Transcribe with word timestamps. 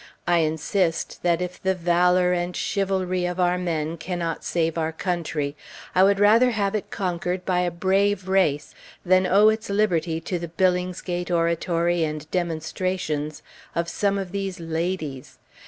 I 0.27 0.39
insist, 0.39 1.21
that 1.21 1.43
if 1.43 1.61
the 1.61 1.75
valor 1.75 2.33
and 2.33 2.55
chivalry 2.57 3.25
of 3.27 3.39
our 3.39 3.59
men 3.59 3.97
cannot 3.97 4.43
save 4.43 4.75
our 4.75 4.91
country, 4.91 5.55
I 5.93 6.01
would 6.01 6.19
rather 6.19 6.49
have 6.49 6.73
it 6.73 6.89
conquered 6.89 7.45
by 7.45 7.59
a 7.59 7.69
brave 7.69 8.27
race 8.27 8.73
than 9.05 9.27
owe 9.27 9.49
its 9.49 9.69
liberty 9.69 10.19
to 10.19 10.39
the 10.39 10.47
Billingsgate 10.49 11.29
oratory 11.29 12.03
and 12.03 12.27
demonstrations 12.31 13.43
of 13.75 13.87
some 13.87 14.17
of 14.17 14.31
these 14.31 14.59
"ladies." 14.59 15.37